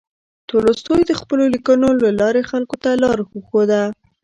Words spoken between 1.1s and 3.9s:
خپلو لیکنو له لارې خلکو ته لاره وښوده.